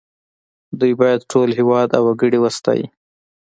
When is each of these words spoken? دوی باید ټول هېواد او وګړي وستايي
دوی 0.79 0.93
باید 0.99 1.27
ټول 1.31 1.49
هېواد 1.59 1.89
او 1.97 2.03
وګړي 2.09 2.39
وستايي 2.41 2.85